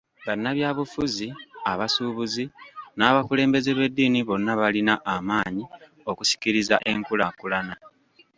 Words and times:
Bannabyabufuzi 0.25 1.27
,abasuubuzi 1.71 2.43
n'abakulembeze 2.97 3.71
b'eddiini 3.77 4.19
bonna 4.27 4.53
balina 4.61 4.93
amaanyi 5.15 5.63
okusikiriza 6.09 6.75
enkulaakulana. 6.91 7.75